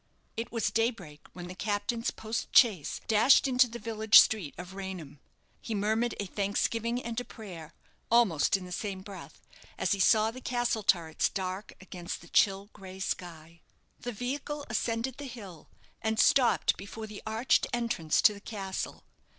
It 0.35 0.51
was 0.51 0.71
daybreak 0.71 1.27
when 1.33 1.47
the 1.47 1.53
captain's 1.53 2.09
post 2.09 2.57
chaise 2.57 3.01
dashed 3.07 3.47
into 3.47 3.67
the 3.67 3.77
village 3.77 4.17
street 4.19 4.55
of 4.57 4.73
Raynham. 4.73 5.19
He 5.61 5.75
murmured 5.75 6.15
a 6.19 6.25
thanksgiving 6.25 7.03
and 7.03 7.19
a 7.19 7.23
prayer, 7.23 7.75
almost 8.09 8.57
in 8.57 8.65
the 8.65 8.71
same 8.71 9.01
breath, 9.03 9.45
as 9.77 9.91
he 9.91 9.99
saw 9.99 10.31
the 10.31 10.41
castle 10.41 10.81
turrets 10.81 11.29
dark 11.29 11.73
against 11.79 12.21
the 12.21 12.29
chill 12.29 12.71
gray 12.73 12.99
sky. 12.99 13.61
The 13.99 14.11
vehicle 14.11 14.65
ascended 14.71 15.17
the 15.17 15.25
hill, 15.27 15.69
and 16.01 16.19
stopped 16.19 16.77
before 16.77 17.05
the 17.05 17.21
arched 17.27 17.67
entrance 17.71 18.23
to 18.23 18.33
the 18.33 18.41
castle. 18.41 19.03